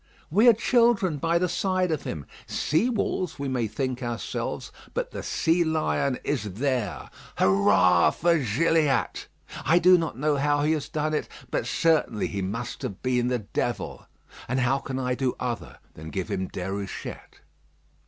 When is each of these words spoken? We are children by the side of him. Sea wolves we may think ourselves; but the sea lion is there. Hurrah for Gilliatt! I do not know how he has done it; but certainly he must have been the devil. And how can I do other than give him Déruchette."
We 0.31 0.47
are 0.47 0.53
children 0.53 1.17
by 1.17 1.37
the 1.37 1.47
side 1.47 1.91
of 1.91 2.05
him. 2.05 2.25
Sea 2.47 2.89
wolves 2.89 3.37
we 3.37 3.47
may 3.47 3.67
think 3.67 4.01
ourselves; 4.01 4.71
but 4.95 5.11
the 5.11 5.21
sea 5.21 5.63
lion 5.63 6.17
is 6.23 6.53
there. 6.55 7.11
Hurrah 7.37 8.09
for 8.09 8.39
Gilliatt! 8.39 9.27
I 9.63 9.77
do 9.77 9.99
not 9.99 10.17
know 10.17 10.37
how 10.37 10.63
he 10.63 10.71
has 10.71 10.89
done 10.89 11.13
it; 11.13 11.29
but 11.51 11.67
certainly 11.67 12.25
he 12.25 12.41
must 12.41 12.81
have 12.81 13.03
been 13.03 13.27
the 13.27 13.45
devil. 13.53 14.07
And 14.47 14.61
how 14.61 14.79
can 14.79 14.97
I 14.97 15.13
do 15.13 15.35
other 15.39 15.77
than 15.93 16.09
give 16.09 16.31
him 16.31 16.49
Déruchette." 16.49 17.41